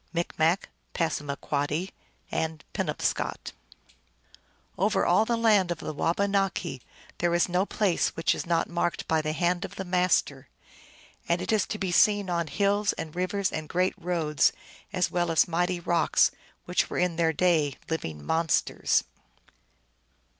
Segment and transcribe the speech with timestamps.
[0.13, 1.91] (Micmac, Passamaquoddy,
[2.73, 3.51] Penobscot.) i
[4.75, 6.81] Over all the Land of the Wabanaki
[7.19, 10.47] there is n(|> place which was not marked by the hand of the Mas ter.
[11.29, 14.51] And it is to be seen on hills and rivers anc great roads,
[14.91, 16.31] as well as mighty rocks,
[16.65, 19.03] which were in their day living monsters.